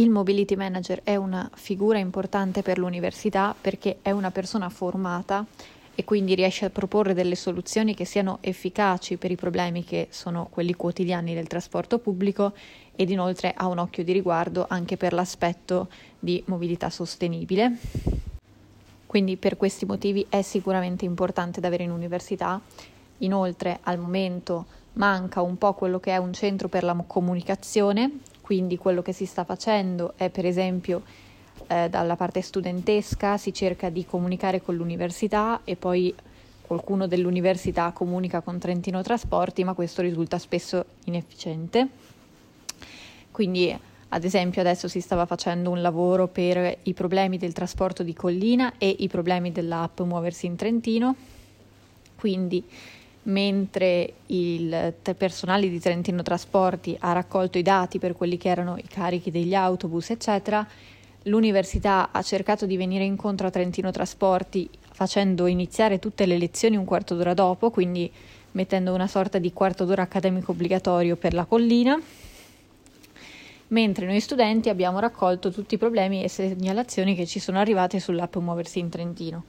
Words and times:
Il 0.00 0.08
mobility 0.08 0.56
manager 0.56 1.02
è 1.04 1.16
una 1.16 1.50
figura 1.52 1.98
importante 1.98 2.62
per 2.62 2.78
l'università 2.78 3.54
perché 3.60 3.98
è 4.00 4.12
una 4.12 4.30
persona 4.30 4.70
formata 4.70 5.44
e 5.94 6.04
quindi 6.04 6.34
riesce 6.34 6.64
a 6.64 6.70
proporre 6.70 7.12
delle 7.12 7.34
soluzioni 7.34 7.94
che 7.94 8.06
siano 8.06 8.38
efficaci 8.40 9.18
per 9.18 9.30
i 9.30 9.36
problemi 9.36 9.84
che 9.84 10.08
sono 10.08 10.48
quelli 10.50 10.72
quotidiani 10.72 11.34
del 11.34 11.48
trasporto 11.48 11.98
pubblico 11.98 12.54
ed 12.96 13.10
inoltre 13.10 13.52
ha 13.54 13.66
un 13.66 13.76
occhio 13.76 14.02
di 14.02 14.12
riguardo 14.12 14.64
anche 14.66 14.96
per 14.96 15.12
l'aspetto 15.12 15.88
di 16.18 16.42
mobilità 16.46 16.88
sostenibile. 16.88 17.76
Quindi 19.04 19.36
per 19.36 19.58
questi 19.58 19.84
motivi 19.84 20.24
è 20.30 20.40
sicuramente 20.40 21.04
importante 21.04 21.60
da 21.60 21.66
avere 21.66 21.84
in 21.84 21.90
università. 21.90 22.58
Inoltre 23.18 23.80
al 23.82 23.98
momento 23.98 24.64
manca 24.94 25.42
un 25.42 25.58
po' 25.58 25.74
quello 25.74 26.00
che 26.00 26.12
è 26.12 26.16
un 26.16 26.32
centro 26.32 26.68
per 26.68 26.84
la 26.84 26.94
comunicazione 27.06 28.20
quindi 28.50 28.76
quello 28.78 29.00
che 29.00 29.12
si 29.12 29.26
sta 29.26 29.44
facendo 29.44 30.14
è 30.16 30.28
per 30.28 30.44
esempio 30.44 31.02
eh, 31.68 31.88
dalla 31.88 32.16
parte 32.16 32.40
studentesca 32.40 33.36
si 33.36 33.54
cerca 33.54 33.90
di 33.90 34.04
comunicare 34.04 34.60
con 34.60 34.74
l'università 34.74 35.60
e 35.62 35.76
poi 35.76 36.12
qualcuno 36.60 37.06
dell'università 37.06 37.92
comunica 37.92 38.40
con 38.40 38.58
Trentino 38.58 39.02
Trasporti, 39.02 39.62
ma 39.62 39.74
questo 39.74 40.02
risulta 40.02 40.36
spesso 40.38 40.84
inefficiente. 41.04 41.86
Quindi 43.30 43.78
ad 44.08 44.24
esempio 44.24 44.62
adesso 44.62 44.88
si 44.88 45.00
stava 45.00 45.26
facendo 45.26 45.70
un 45.70 45.80
lavoro 45.80 46.26
per 46.26 46.78
i 46.82 46.92
problemi 46.92 47.38
del 47.38 47.52
trasporto 47.52 48.02
di 48.02 48.14
collina 48.14 48.72
e 48.78 48.96
i 48.98 49.06
problemi 49.06 49.52
dell'app 49.52 50.00
Muoversi 50.00 50.46
in 50.46 50.56
Trentino. 50.56 51.14
Quindi 52.16 52.64
mentre 53.22 54.14
il 54.26 54.94
personale 55.16 55.68
di 55.68 55.78
Trentino 55.78 56.22
Trasporti 56.22 56.96
ha 57.00 57.12
raccolto 57.12 57.58
i 57.58 57.62
dati 57.62 57.98
per 57.98 58.14
quelli 58.14 58.38
che 58.38 58.48
erano 58.48 58.76
i 58.78 58.86
carichi 58.88 59.30
degli 59.30 59.54
autobus, 59.54 60.10
eccetera, 60.10 60.66
l'università 61.24 62.10
ha 62.12 62.22
cercato 62.22 62.64
di 62.64 62.76
venire 62.76 63.04
incontro 63.04 63.46
a 63.46 63.50
Trentino 63.50 63.90
Trasporti 63.90 64.68
facendo 64.92 65.46
iniziare 65.46 65.98
tutte 65.98 66.24
le 66.26 66.38
lezioni 66.38 66.76
un 66.76 66.84
quarto 66.84 67.14
d'ora 67.14 67.34
dopo, 67.34 67.70
quindi 67.70 68.10
mettendo 68.52 68.94
una 68.94 69.06
sorta 69.06 69.38
di 69.38 69.52
quarto 69.52 69.84
d'ora 69.84 70.02
accademico 70.02 70.52
obbligatorio 70.52 71.16
per 71.16 71.34
la 71.34 71.44
collina, 71.44 72.00
mentre 73.68 74.06
noi 74.06 74.20
studenti 74.20 74.68
abbiamo 74.68 74.98
raccolto 74.98 75.50
tutti 75.50 75.74
i 75.74 75.78
problemi 75.78 76.24
e 76.24 76.28
segnalazioni 76.28 77.14
che 77.14 77.26
ci 77.26 77.38
sono 77.38 77.58
arrivate 77.58 78.00
sull'app 78.00 78.36
Muoversi 78.36 78.78
in 78.78 78.88
Trentino. 78.88 79.44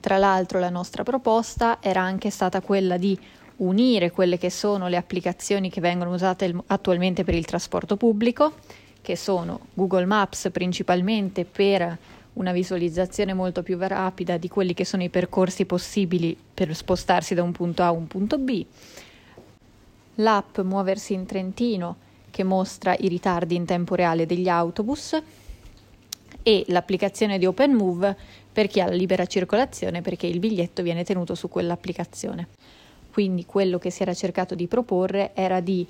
Tra 0.00 0.16
l'altro 0.16 0.58
la 0.58 0.70
nostra 0.70 1.02
proposta 1.02 1.78
era 1.80 2.00
anche 2.00 2.30
stata 2.30 2.62
quella 2.62 2.96
di 2.96 3.18
unire 3.56 4.10
quelle 4.10 4.38
che 4.38 4.50
sono 4.50 4.88
le 4.88 4.96
applicazioni 4.96 5.68
che 5.68 5.82
vengono 5.82 6.14
usate 6.14 6.54
attualmente 6.68 7.24
per 7.24 7.34
il 7.34 7.44
trasporto 7.44 7.98
pubblico, 7.98 8.54
che 9.02 9.14
sono 9.16 9.60
Google 9.74 10.06
Maps 10.06 10.48
principalmente 10.50 11.44
per 11.44 11.98
una 12.34 12.52
visualizzazione 12.52 13.34
molto 13.34 13.62
più 13.62 13.76
rapida 13.78 14.38
di 14.38 14.48
quelli 14.48 14.72
che 14.72 14.86
sono 14.86 15.02
i 15.02 15.10
percorsi 15.10 15.66
possibili 15.66 16.36
per 16.54 16.74
spostarsi 16.74 17.34
da 17.34 17.42
un 17.42 17.52
punto 17.52 17.82
A 17.82 17.86
a 17.86 17.90
un 17.90 18.06
punto 18.06 18.38
B, 18.38 18.64
l'app 20.16 20.58
Muoversi 20.60 21.12
in 21.12 21.26
Trentino 21.26 21.96
che 22.30 22.44
mostra 22.44 22.94
i 22.98 23.08
ritardi 23.08 23.56
in 23.56 23.66
tempo 23.66 23.94
reale 23.94 24.24
degli 24.24 24.48
autobus 24.48 25.20
e 26.42 26.64
l'applicazione 26.68 27.38
di 27.38 27.46
OpenMove 27.46 28.16
per 28.52 28.66
chi 28.66 28.80
ha 28.80 28.86
la 28.86 28.94
libera 28.94 29.26
circolazione 29.26 30.00
perché 30.02 30.26
il 30.26 30.38
biglietto 30.38 30.82
viene 30.82 31.04
tenuto 31.04 31.34
su 31.34 31.48
quell'applicazione. 31.48 32.48
Quindi 33.12 33.44
quello 33.44 33.78
che 33.78 33.90
si 33.90 34.02
era 34.02 34.14
cercato 34.14 34.54
di 34.54 34.66
proporre 34.66 35.32
era 35.34 35.60
di 35.60 35.86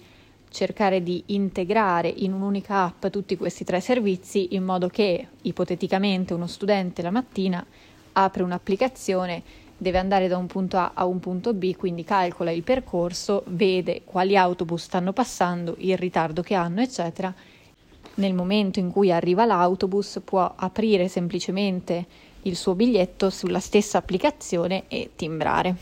cercare 0.51 1.03
di 1.03 1.23
integrare 1.27 2.09
in 2.09 2.33
un'unica 2.33 2.83
app 2.83 3.07
tutti 3.07 3.37
questi 3.37 3.65
tre 3.65 3.81
servizi 3.81 4.55
in 4.55 4.65
modo 4.65 4.89
che 4.89 5.29
ipoteticamente 5.43 6.35
uno 6.35 6.47
studente 6.47 7.03
la 7.03 7.11
mattina 7.11 7.65
apre 8.13 8.43
un'applicazione, 8.43 9.43
deve 9.77 9.99
andare 9.99 10.29
da 10.29 10.37
un 10.37 10.47
punto 10.47 10.77
A 10.77 10.93
a 10.95 11.07
un 11.07 11.21
punto 11.21 11.55
B, 11.55 11.75
quindi 11.77 12.05
calcola 12.05 12.51
il 12.51 12.63
percorso, 12.63 13.45
vede 13.47 14.03
quali 14.05 14.37
autobus 14.37 14.83
stanno 14.83 15.13
passando, 15.13 15.77
il 15.79 15.97
ritardo 15.97 16.43
che 16.43 16.55
hanno, 16.55 16.81
eccetera. 16.81 17.33
Nel 18.15 18.35
momento 18.35 18.79
in 18.79 18.91
cui 18.91 19.13
arriva 19.13 19.45
l'autobus 19.45 20.21
può 20.25 20.53
aprire 20.57 21.09
semplicemente 21.09 22.05
il 22.43 22.57
suo 22.57 22.75
biglietto 22.75 23.31
sulla 23.31 23.61
stessa 23.61 23.99
applicazione 23.99 24.85
e 24.89 25.11
timbrare. 25.17 25.77